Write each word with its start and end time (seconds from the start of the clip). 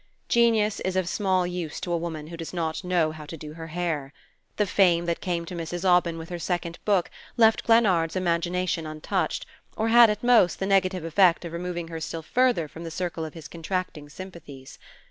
Genius 0.27 0.79
is 0.79 0.95
of 0.95 1.07
small 1.07 1.45
use 1.45 1.79
to 1.79 1.93
a 1.93 1.97
woman 1.97 2.25
who 2.25 2.35
does 2.35 2.55
not 2.55 2.83
know 2.83 3.11
how 3.11 3.23
to 3.23 3.37
do 3.37 3.53
her 3.53 3.67
hair. 3.67 4.11
The 4.57 4.65
fame 4.65 5.05
that 5.05 5.21
came 5.21 5.45
to 5.45 5.53
Mrs. 5.53 5.85
Aubyn 5.87 6.17
with 6.17 6.29
her 6.29 6.39
second 6.39 6.79
book 6.85 7.11
left 7.37 7.63
Glennard's 7.65 8.15
imagination 8.15 8.87
untouched, 8.87 9.45
or 9.77 9.89
had 9.89 10.09
at 10.09 10.23
most 10.23 10.57
the 10.57 10.65
negative 10.65 11.03
effect 11.03 11.45
of 11.45 11.53
removing 11.53 11.89
her 11.89 11.99
still 11.99 12.23
farther 12.23 12.67
from 12.67 12.83
the 12.83 12.89
circle 12.89 13.23
of 13.23 13.35
his 13.35 13.47
contracting 13.47 14.09
sympathies. 14.09 14.79